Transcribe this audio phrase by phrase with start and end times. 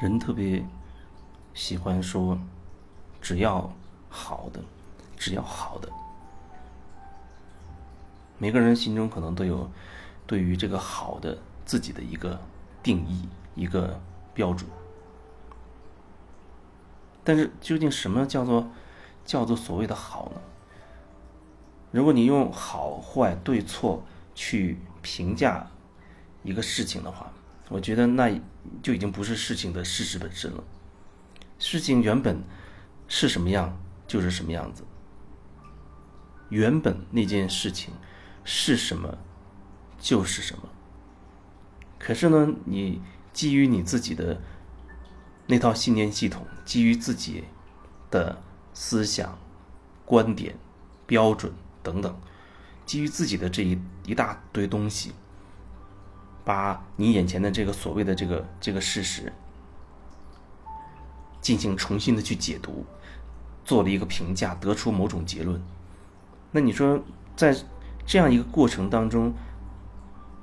[0.00, 0.64] 人特别
[1.52, 2.38] 喜欢说，
[3.20, 3.70] 只要
[4.08, 4.58] 好的，
[5.14, 5.90] 只要好的。
[8.38, 9.70] 每个人心中可能都有
[10.26, 11.36] 对于这个好的
[11.66, 12.40] 自己的一个
[12.82, 14.00] 定义、一个
[14.32, 14.66] 标准。
[17.22, 18.70] 但是究竟什么叫做
[19.26, 20.40] 叫做所谓的好呢？
[21.90, 24.02] 如果你用好坏对错
[24.34, 25.70] 去评价
[26.42, 27.30] 一个事情的话，
[27.70, 28.30] 我觉得那
[28.82, 30.62] 就已经不是事情的事实本身了。
[31.58, 32.42] 事情原本
[33.06, 34.82] 是什么样就是什么样子，
[36.48, 37.94] 原本那件事情
[38.44, 39.16] 是什么
[40.00, 40.68] 就是什么。
[41.98, 43.00] 可是呢，你
[43.32, 44.40] 基于你自己的
[45.46, 47.44] 那套信念系统，基于自己
[48.10, 48.42] 的
[48.74, 49.38] 思想、
[50.04, 50.58] 观点、
[51.06, 52.20] 标准等等，
[52.84, 55.12] 基于自己的这一一大堆东西。
[56.44, 59.32] 把你眼前的这个所谓的这个这个事实
[61.40, 62.84] 进行重新的去解读，
[63.64, 65.60] 做了一个评价，得出某种结论。
[66.52, 67.02] 那你说，
[67.36, 67.56] 在
[68.04, 69.32] 这样一个过程当中，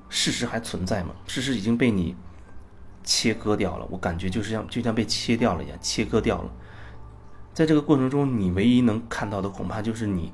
[0.09, 1.13] 事实还存在吗？
[1.27, 2.15] 事实已经被你
[3.03, 6.49] 切割掉了，我感觉就是像就像被切掉了一样，切割掉了。
[7.53, 10.31] 在这个过程中，你唯一能看到的，恐怕就是你，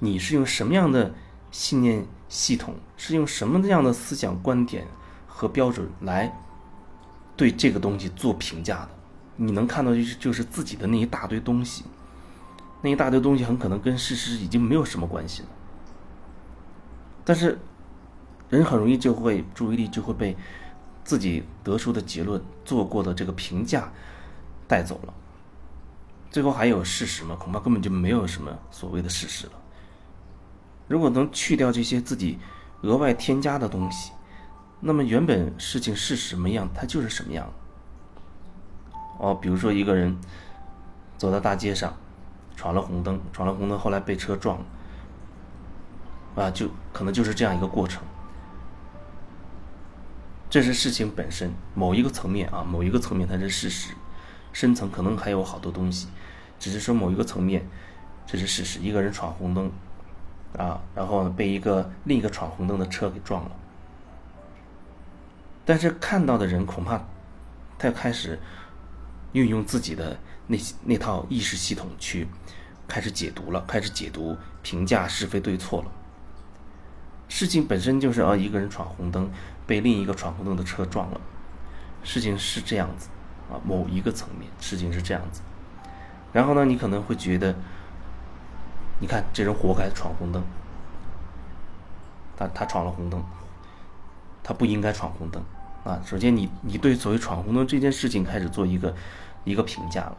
[0.00, 1.14] 你是用什么样的
[1.50, 2.06] 信念？
[2.28, 4.86] 系统是用什么样的思想观点
[5.26, 6.30] 和标准来
[7.38, 8.90] 对这个东西做评价的？
[9.36, 11.84] 你能看到就是就是自己的那一大堆东西，
[12.82, 15.48] 那一大堆东西很可能跟事实已经没有什么关系了。
[17.24, 17.58] 但是
[18.50, 20.36] 人很容易就会注意力就会被
[21.02, 23.90] 自己得出的结论、做过的这个评价
[24.66, 25.14] 带走了。
[26.30, 27.34] 最后还有事实吗？
[27.36, 29.52] 恐怕根本就没有什么所谓的事实了。
[30.88, 32.38] 如果能去掉这些自己
[32.82, 34.10] 额外添加的东西，
[34.80, 37.52] 那么原本事情是什么样，它就是什么样。
[39.18, 40.16] 哦，比如说一个人
[41.16, 41.94] 走在大街上，
[42.56, 48.02] 闯了红灯，闯了红灯，后来被车撞了，啊，就可能就是这样一个过程。
[50.48, 53.92] 这是事情本身某一个层面啊，某一个层面它是事实，
[54.52, 56.08] 深层可能还有好多东西，
[56.58, 57.68] 只是说某一个层面
[58.24, 58.78] 这是事实。
[58.78, 59.70] 一个人闯红灯。
[60.56, 63.50] 啊，然后被一个另一个闯红灯的车给撞了。
[65.64, 67.00] 但是看到的人恐怕，
[67.78, 68.38] 他开始
[69.32, 72.26] 运用自己的那那套意识系统去
[72.88, 75.90] 开始解读了，开始解读评价是非对错了。
[77.28, 79.30] 事情本身就是啊，一个人闯红灯
[79.66, 81.20] 被另一个闯红灯的车撞了，
[82.02, 83.10] 事情是这样子
[83.50, 85.42] 啊，某一个层面事情是这样子。
[86.32, 87.54] 然后呢，你可能会觉得。
[89.00, 90.42] 你看，这人活该闯红灯。
[92.36, 93.20] 他他闯了红灯，
[94.44, 95.42] 他不应该闯红灯
[95.82, 96.00] 啊！
[96.06, 98.94] 首先，你你对所谓闯红灯这件事情开始做一个
[99.42, 100.16] 一个评价了。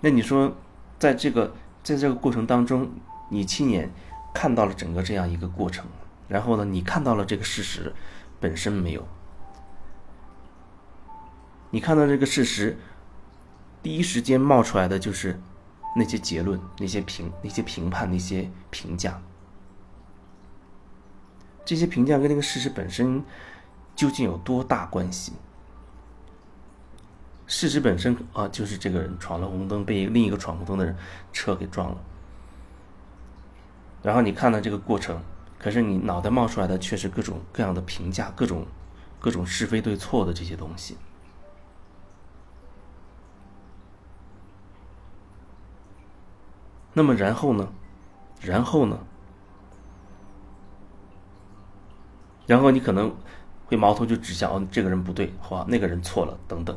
[0.00, 0.54] 那你说，
[0.96, 2.88] 在这个在这个过程当中，
[3.30, 3.90] 你亲眼
[4.32, 5.86] 看到了整个这样一个过程，
[6.28, 7.92] 然后呢，你看到了这个事实
[8.38, 9.04] 本身没有？
[11.70, 12.78] 你看到这个事实，
[13.82, 15.40] 第一时间冒出来的就是。
[15.94, 19.20] 那些结论、那些评、那些评判、那些评价，
[21.64, 23.24] 这些评价跟那个事实本身
[23.96, 25.32] 究竟有多大关系？
[27.46, 30.96] 事实本身啊，就是这个人闯了红灯，被另一个闯红灯的人
[31.32, 31.98] 车给撞了。
[34.02, 35.20] 然后你看到这个过程，
[35.58, 38.64] 可是你脑袋冒出来的却是各种各样的评价，各种
[39.18, 40.96] 各种是非对错的这些东西。
[46.92, 47.72] 那么然后呢？
[48.40, 48.98] 然后呢？
[52.46, 53.14] 然后你可能
[53.66, 56.76] 会矛头就指向哦，这个人不对，或，那个人错了，等等。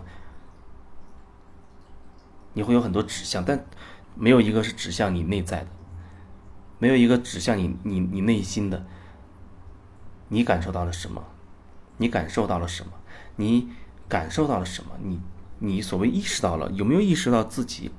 [2.53, 3.65] 你会有很多指向，但
[4.13, 5.67] 没有一个是指向你内在的，
[6.77, 8.85] 没有一个指向你你你内心的。
[10.27, 11.23] 你感受到了什么？
[11.97, 12.91] 你感受到了什么？
[13.37, 13.69] 你
[14.07, 14.91] 感受到了什么？
[15.01, 15.19] 你
[15.57, 17.91] 你所谓意识到了，有没有意识到自己？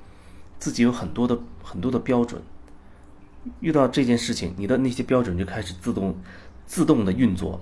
[0.57, 2.41] 自己有很多的很多的标准，
[3.59, 6.17] 遇到这件事情，你的那些标准就开始自动
[6.65, 7.61] 自动的运作，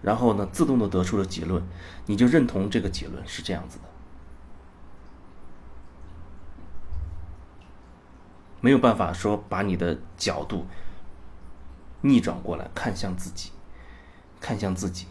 [0.00, 1.62] 然后呢，自动的得出了结论，
[2.06, 3.84] 你就认同这个结论是这样子的，
[8.60, 10.66] 没有办法说把你的角度
[12.00, 13.50] 逆转过来看向自己，
[14.40, 15.06] 看向自己，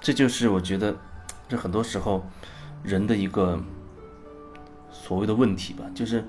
[0.00, 0.96] 这就是我觉得
[1.48, 2.24] 这很多时候
[2.84, 3.60] 人的一个。
[4.90, 6.24] 所谓的问题吧，就是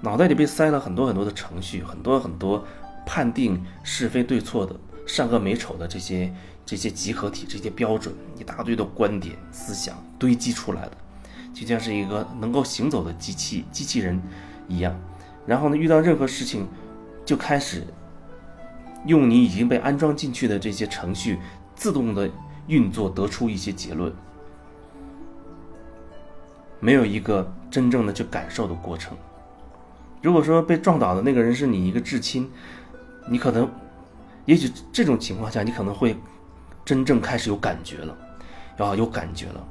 [0.00, 2.64] 脑袋里被塞了很多很多的程序，很多很多
[3.04, 4.74] 判定是非对错的
[5.06, 6.32] 善恶美丑的这些
[6.64, 10.92] 这些集合体、这些标准，一大堆的观点、思想堆积出来的，
[11.52, 14.20] 就像是一个能够行走的机器机器人
[14.68, 14.98] 一样。
[15.46, 16.66] 然后呢，遇到任何事情，
[17.24, 17.84] 就开始
[19.06, 21.38] 用你已经被安装进去的这些程序
[21.74, 22.30] 自动的
[22.68, 24.12] 运作，得出一些结论。
[26.80, 29.16] 没有一个真正的去感受的过程。
[30.22, 32.50] 如果说被撞倒的那个人是你一个至亲，
[33.28, 33.70] 你可能，
[34.44, 36.16] 也许这种情况下你可能会
[36.84, 38.16] 真正开始有感觉了，
[38.78, 39.66] 啊，有感觉了，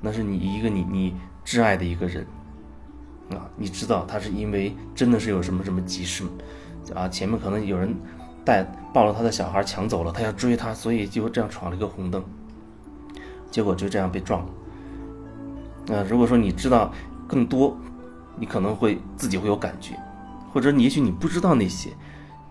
[0.00, 1.14] 那是你一个你你
[1.44, 2.26] 挚爱的一个人，
[3.30, 6.24] 啊，你知道他是因为真的是有什么什么急事，
[6.94, 7.94] 啊，前面可能有人
[8.44, 12.24] 带抱了他的小孩抢走了，他要追他，所以就这样闯了一个红灯，
[13.50, 14.48] 结果就这样被撞了。
[15.90, 16.92] 那如果说你知道
[17.26, 17.74] 更多，
[18.36, 19.98] 你可能会自己会有感觉，
[20.52, 21.90] 或者你也许你不知道那些，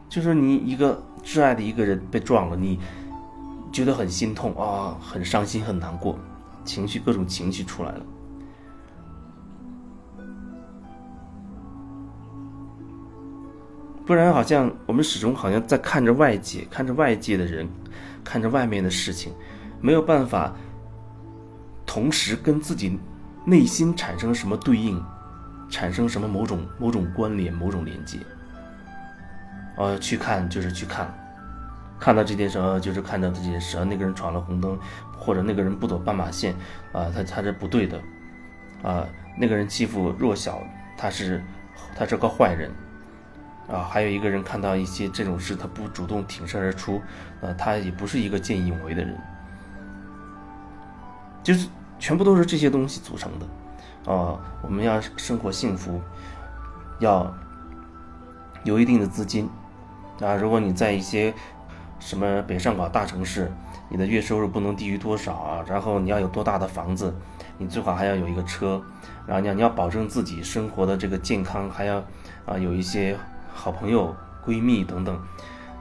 [0.10, 2.80] 就是你一个挚爱的一个人被撞了，你
[3.72, 6.18] 觉得很心痛啊，很伤心，很难过，
[6.66, 8.02] 情绪各种情绪出来了。
[14.04, 17.70] 不然好像我们始终好像在看着外界，看着外界的人，
[18.24, 19.32] 看着外面的事情，
[19.80, 20.56] 没有办法
[21.86, 22.98] 同时跟自己。
[23.48, 25.02] 内心产生什么对应，
[25.70, 28.20] 产生什么某种某种关联、某种连接。
[29.78, 31.10] 呃，去看就是去看，
[31.98, 33.86] 看到这件事，就是看到这件事。
[33.86, 34.78] 那个人闯了红灯，
[35.18, 36.54] 或者那个人不走斑马线，
[36.92, 38.02] 啊，他他是不对的，
[38.84, 39.08] 啊，
[39.40, 40.62] 那个人欺负弱小，
[40.98, 41.42] 他是
[41.96, 42.70] 他是个坏人，
[43.70, 47.02] 啊，还有一个人看到一些这种事，他不主动挺身而出，
[47.42, 49.18] 啊，他也不是一个见义勇为的人，
[51.42, 51.70] 就是。
[52.00, 56.00] 全部都是这些东西组成的，啊，我们要生活幸福，
[57.00, 57.34] 要
[58.64, 59.50] 有一定的资金，
[60.22, 61.34] 啊，如果你在一些
[62.00, 63.52] 什么北上广大城市，
[63.90, 65.66] 你的月收入不能低于多少啊？
[65.68, 67.14] 然后你要有多大的房子，
[67.58, 68.82] 你最好还要有一个车，
[69.26, 72.04] 然后你要你要保证自己生活的这个健康，还要
[72.46, 73.18] 啊有一些
[73.54, 74.16] 好朋友、
[74.46, 75.20] 闺蜜等等，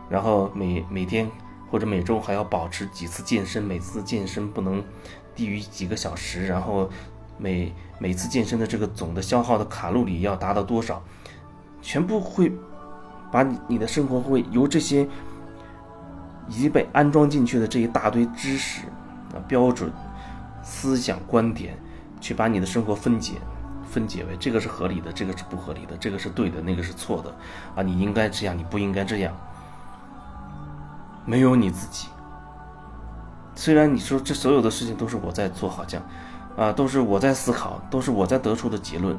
[0.09, 1.31] 然后每每天
[1.71, 4.83] 或者每周还要保持几次健身，每次健身不能。
[5.37, 6.91] 低于几个小时，然后
[7.39, 11.03] 每每次健身的这个总的消耗的卡路里要达到多少，
[11.83, 12.51] 全部会
[13.31, 15.07] 把你你的生活会由这些
[16.49, 18.87] 已经被安装进去的这一大堆知识
[19.35, 19.93] 啊标准
[20.63, 21.77] 思想观点，
[22.21, 23.35] 去把你的生活分解
[23.89, 27.35] 分解为这个是合理的，这个是不合理的，这个是对的，那个是错的
[27.77, 29.37] 啊，你应该这样，你不应该这样，
[31.25, 32.09] 没有你自己。
[33.67, 36.01] 虽然你说这所有的事情都是我在做，好像，
[36.57, 39.19] 啊，都是我在思考，都是我在得出的结论，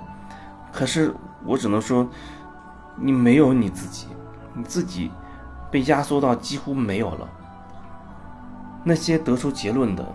[0.71, 1.13] 可是
[1.43, 2.07] 我只能说，
[2.95, 4.07] 你没有你自己，
[4.53, 5.11] 你自己
[5.69, 7.27] 被压缩到几乎没有了。
[8.85, 10.05] 那些得出结论的，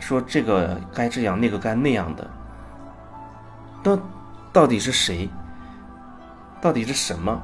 [0.00, 2.28] 说这个该这样，那个该那样的，
[3.84, 3.98] 到
[4.52, 5.30] 到底是谁？
[6.60, 7.40] 到底是什么？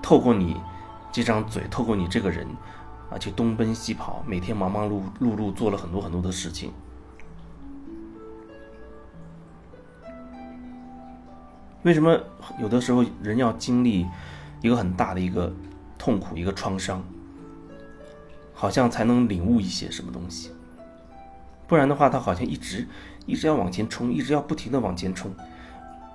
[0.00, 0.60] 透过你
[1.10, 2.46] 这张嘴，透过你这个人。
[3.12, 6.72] 啊，去东奔西跑，每天忙忙碌碌碌做了很多很多的事情。
[11.82, 12.18] 为什么
[12.58, 14.06] 有的时候人要经历
[14.62, 15.52] 一个很大的一个
[15.98, 17.02] 痛苦、一个创伤，
[18.54, 20.50] 好像才能领悟一些什么东西？
[21.66, 22.88] 不然的话，他好像一直
[23.26, 25.34] 一直要往前冲，一直要不停的往前冲，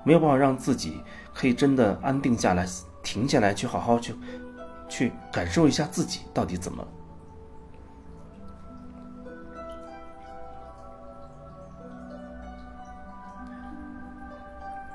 [0.03, 1.01] 没有办法让自己
[1.33, 2.65] 可以真的安定下来、
[3.03, 4.15] 停下来，去好好去。
[4.87, 6.85] 去感受一下自己到底怎么。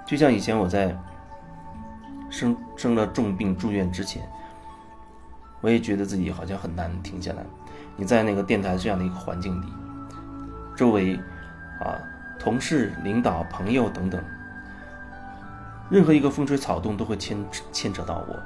[0.04, 0.94] 就像以前我在
[2.28, 4.22] 生生了重病住院之前，
[5.62, 7.42] 我也觉得自己好像很难停下来。
[7.96, 9.66] 你在那个电台这样的一个环境里，
[10.76, 11.16] 周围
[11.80, 11.96] 啊
[12.38, 14.22] 同事、领导、朋友等等，
[15.90, 17.38] 任何一个风吹草动都会牵
[17.70, 18.38] 牵扯到我。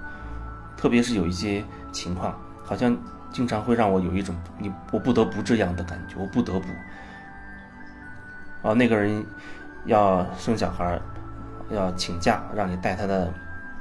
[0.76, 2.96] 特别是有一些情况，好像
[3.32, 6.68] 经常会让我有一种你我不得不这样的感觉，我不得不。
[8.68, 9.24] 啊，那个人
[9.84, 11.00] 要生小孩，
[11.70, 13.32] 要请假，让你带他的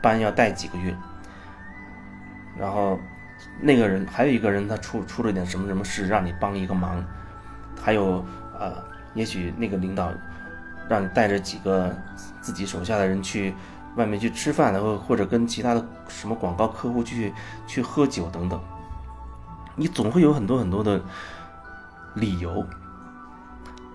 [0.01, 0.95] 班要带几个月。
[2.57, 2.97] 然后
[3.59, 7.03] 那个人还有一个人，他出出了点什么什么事，让你帮一个忙。
[7.81, 8.25] 还有
[8.57, 8.73] 呃，
[9.13, 10.11] 也许那个领导
[10.87, 11.93] 让你带着几个
[12.41, 13.53] 自己手下的人去。
[13.95, 17.33] 外面去吃饭，然后或者跟其他的什么广告客户去
[17.65, 18.59] 去喝酒等等，
[19.75, 21.01] 你总会有很多很多的
[22.13, 22.65] 理由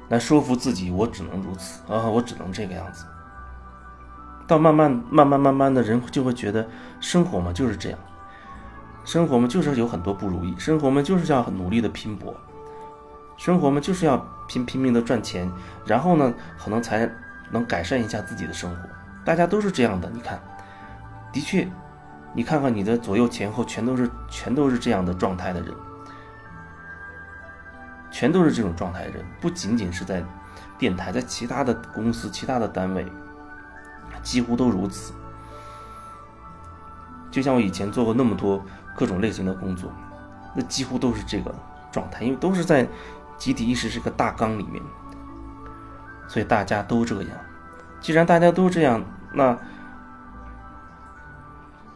[0.08, 3.04] 来说服自己，我只能如此啊，我只能这个样子。
[4.46, 6.66] 到慢慢慢慢慢慢的人就会觉得
[6.98, 7.98] 生活嘛就是这样，
[9.04, 12.34] 生活嘛就是有很多不如意，生活嘛就是要很努力的拼搏，
[13.36, 15.48] 生活嘛就是要拼拼命的赚钱，
[15.86, 17.08] 然后呢可能才
[17.50, 18.88] 能改善一下自己的生活。
[19.24, 20.40] 大家都是这样的，你看，
[21.32, 21.68] 的确，
[22.32, 25.74] 你看看你的左右前后全都是全都是这样的状态的人，
[28.10, 30.24] 全都是这种状态的人，不仅仅是在
[30.78, 33.06] 电台，在其他的公司、其他的单位，
[34.22, 35.12] 几乎都如此。
[37.30, 38.64] 就像我以前做过那么多
[38.96, 39.92] 各种类型的工作，
[40.54, 41.54] 那几乎都是这个
[41.92, 42.88] 状态，因为都是在
[43.36, 44.82] 集体意识这个大纲里面，
[46.26, 47.30] 所以大家都这样。
[48.00, 49.04] 既然大家都这样，
[49.34, 49.58] 那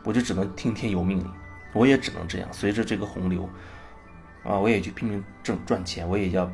[0.02, 1.34] 我就只能听天由命了。
[1.72, 3.48] 我也只能这样，随着这个洪流，
[4.44, 6.48] 啊，我也去拼命挣赚钱，我也要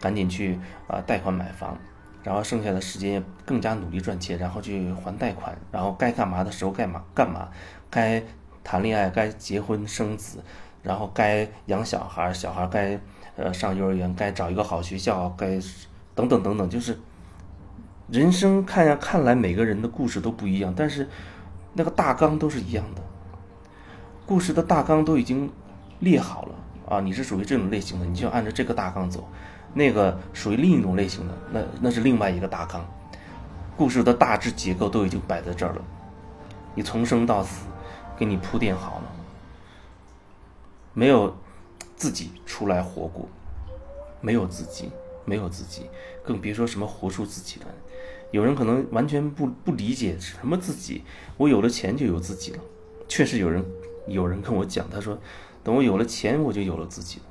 [0.00, 1.76] 赶紧去啊贷款买房，
[2.22, 7.48] 然后剩下的时间更加努力赚钱，然后去还贷款，然后该干嘛的时候干嘛干嘛，
[7.90, 8.22] 该
[8.64, 10.42] 谈恋爱该结婚生子，
[10.82, 12.98] 然后该养小孩，小孩该
[13.36, 15.58] 呃上幼儿园，该找一个好学校，该
[16.14, 16.98] 等等等等，就是。
[18.08, 21.08] 人生看呀，看来每个人的故事都不一样，但是
[21.72, 23.02] 那个大纲都是一样的。
[24.26, 25.50] 故事的大纲都已经
[26.00, 26.54] 列好了
[26.88, 29.20] 啊，你是属于这种类型的，你就按照这个大纲走；
[29.72, 32.84] 那个属于另一种类型的，那那是另外一个大纲。
[33.76, 35.82] 故事的大致结构都已经摆在这儿了，
[36.74, 37.66] 你从生到死
[38.18, 39.12] 给你铺垫好了，
[40.92, 41.34] 没有
[41.96, 43.26] 自己出来活过，
[44.20, 44.90] 没有自己，
[45.24, 45.86] 没有自己，
[46.22, 47.66] 更别说什么活出自己了。
[48.32, 51.04] 有人可能完全不不理解什么自己，
[51.36, 52.58] 我有了钱就有自己了。
[53.06, 53.64] 确实有人
[54.08, 55.16] 有人跟我讲，他说，
[55.62, 57.24] 等我有了钱，我就有了自己了。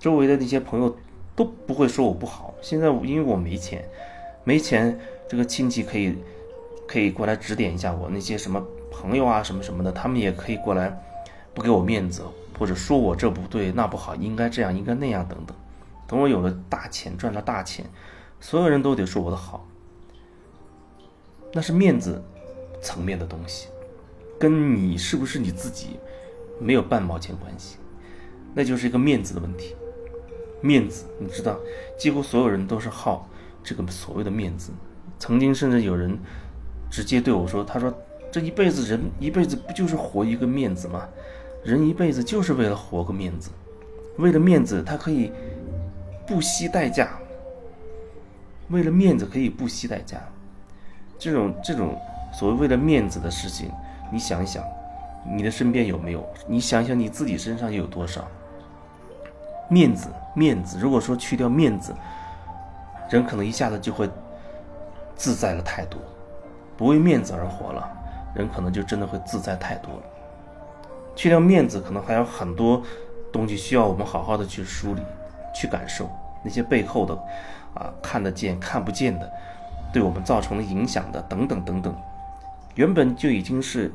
[0.00, 0.96] 周围的那些朋友
[1.36, 2.52] 都不会说我不好。
[2.60, 3.88] 现在因为我没钱，
[4.42, 6.18] 没钱，这个亲戚可以
[6.88, 8.10] 可以过来指点一下我。
[8.10, 11.00] 那些什么朋友啊什么什么的，他们也可以过来，
[11.54, 12.24] 不给我面子，
[12.58, 15.56] 或者说我这不对那不好，应该这样应该那样等等。
[16.08, 17.86] 等我有了大钱，赚了大钱，
[18.40, 19.64] 所有人都得说我的好。
[21.52, 22.22] 那是面子
[22.80, 23.68] 层面的东西，
[24.38, 25.98] 跟你是不是你自己
[26.58, 27.76] 没有半毛钱关系，
[28.54, 29.76] 那就是一个面子的问题。
[30.62, 31.58] 面子，你知道，
[31.98, 33.28] 几乎所有人都是好
[33.62, 34.70] 这个所谓的面子。
[35.18, 36.18] 曾经甚至有人
[36.90, 37.92] 直接对我说：“他说
[38.30, 41.08] 这一辈子人一辈子不就是活一个面子吗？
[41.64, 43.50] 人一辈子就是为了活个面子，
[44.18, 45.30] 为了面子他可以
[46.26, 47.18] 不惜代价，
[48.70, 50.20] 为了面子可以不惜代价。”
[51.22, 51.96] 这种这种
[52.32, 53.70] 所谓为了面子的事情，
[54.10, 54.64] 你想一想，
[55.24, 56.26] 你的身边有没有？
[56.48, 58.26] 你想想你自己身上又有多少？
[59.68, 60.80] 面子，面子。
[60.80, 61.94] 如果说去掉面子，
[63.08, 64.10] 人可能一下子就会
[65.14, 66.00] 自在了太多。
[66.76, 67.88] 不为面子而活了，
[68.34, 70.02] 人可能就真的会自在太多了。
[71.14, 72.82] 去掉面子，可能还有很多
[73.32, 75.02] 东西需要我们好好的去梳理、
[75.54, 76.10] 去感受
[76.42, 77.14] 那些背后的
[77.74, 79.32] 啊看得见、看不见的。
[79.92, 81.94] 对我们造成了影响的等等等等，
[82.76, 83.92] 原本就已经是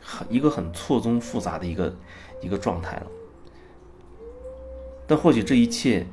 [0.00, 1.92] 很一个很错综复杂的一个
[2.40, 3.06] 一个状态了。
[5.06, 6.06] 但或许这一切，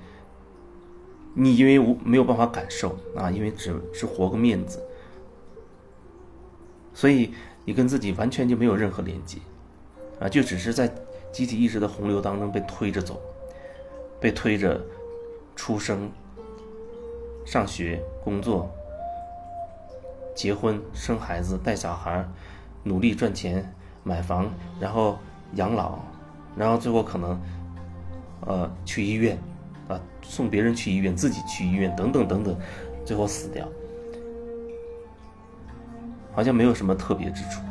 [1.35, 4.83] 你因为无没有办法感受啊，因为只是活个面子，
[6.93, 7.31] 所以
[7.65, 9.37] 你跟自己完全就没有任何连接
[10.19, 10.91] 啊，就只是在
[11.31, 13.21] 集体意识的洪流当中被推着走，
[14.19, 14.81] 被推着
[15.55, 16.11] 出生、
[17.45, 18.69] 上学、工作。
[20.39, 22.25] 结婚、生孩子、带小孩，
[22.81, 23.69] 努力赚钱、
[24.05, 25.19] 买房，然后
[25.55, 25.99] 养老，
[26.55, 27.37] 然后最后可能，
[28.47, 29.37] 呃，去医院，
[29.89, 32.57] 啊，送别人去医院，自己去医院，等等等等，
[33.03, 33.67] 最后死掉，
[36.31, 37.61] 好像没有什么特别之处，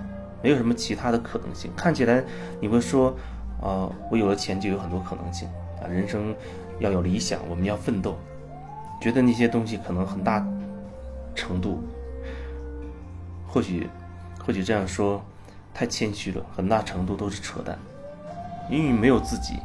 [0.42, 1.70] 没有什么其他的可能性。
[1.74, 2.22] 看起来
[2.60, 3.16] 你会说，
[3.62, 5.48] 啊，我有了钱就有很多可能性
[5.82, 6.36] 啊，人生
[6.80, 8.18] 要有理想，我们要奋斗，
[9.00, 10.46] 觉得那些东西可能很大
[11.34, 11.82] 程度。
[13.48, 13.88] 或许，
[14.46, 15.24] 或许这样说
[15.72, 17.78] 太谦虚了，很大程度都是扯淡。
[18.70, 19.58] 因为你没有自己，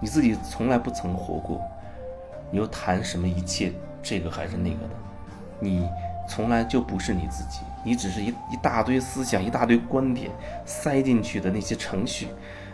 [0.00, 1.60] 你自己从来不曾活过，
[2.50, 3.72] 你又谈什么一切
[4.02, 4.90] 这个还是那个的？
[5.58, 5.88] 你
[6.28, 10.30] 从来就不是你自己，你只是一一大堆思想、一大堆观点
[10.66, 12.28] 塞进去的那些程序，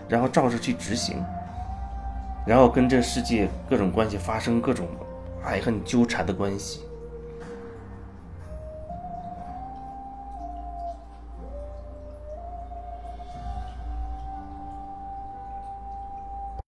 [0.09, 1.23] 然后照着去执行，
[2.45, 4.89] 然后跟这世界各种关系发生各种
[5.45, 6.81] 爱恨纠缠的关系。